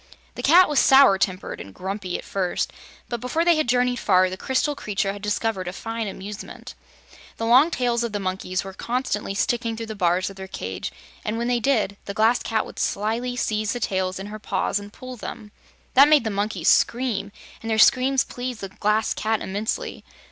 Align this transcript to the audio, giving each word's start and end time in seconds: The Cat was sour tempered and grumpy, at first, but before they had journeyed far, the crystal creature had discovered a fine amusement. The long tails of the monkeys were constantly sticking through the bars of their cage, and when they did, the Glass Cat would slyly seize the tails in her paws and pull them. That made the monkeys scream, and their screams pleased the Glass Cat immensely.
The 0.33 0.41
Cat 0.41 0.67
was 0.67 0.79
sour 0.79 1.19
tempered 1.19 1.61
and 1.61 1.75
grumpy, 1.75 2.17
at 2.17 2.25
first, 2.25 2.73
but 3.07 3.21
before 3.21 3.45
they 3.45 3.55
had 3.57 3.69
journeyed 3.69 3.99
far, 3.99 4.31
the 4.31 4.35
crystal 4.35 4.73
creature 4.75 5.13
had 5.13 5.21
discovered 5.21 5.67
a 5.67 5.73
fine 5.73 6.07
amusement. 6.07 6.73
The 7.37 7.45
long 7.45 7.69
tails 7.69 8.03
of 8.03 8.11
the 8.11 8.19
monkeys 8.19 8.63
were 8.63 8.73
constantly 8.73 9.35
sticking 9.35 9.77
through 9.77 9.85
the 9.85 9.95
bars 9.95 10.27
of 10.31 10.37
their 10.37 10.47
cage, 10.47 10.91
and 11.23 11.37
when 11.37 11.47
they 11.49 11.59
did, 11.59 11.97
the 12.05 12.15
Glass 12.15 12.41
Cat 12.41 12.65
would 12.65 12.79
slyly 12.79 13.35
seize 13.35 13.73
the 13.73 13.79
tails 13.79 14.17
in 14.17 14.25
her 14.25 14.39
paws 14.39 14.79
and 14.79 14.91
pull 14.91 15.17
them. 15.17 15.51
That 15.93 16.07
made 16.09 16.23
the 16.23 16.31
monkeys 16.31 16.67
scream, 16.67 17.31
and 17.61 17.69
their 17.69 17.77
screams 17.77 18.23
pleased 18.23 18.61
the 18.61 18.69
Glass 18.69 19.13
Cat 19.13 19.39
immensely. 19.39 20.03